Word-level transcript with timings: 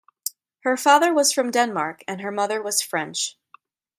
Her 0.61 0.75
father 0.77 1.13
was 1.13 1.31
from 1.31 1.51
Denmark 1.51 2.03
and 2.07 2.21
her 2.21 2.31
mother 2.31 2.59
was 2.59 2.81
French. 2.81 3.37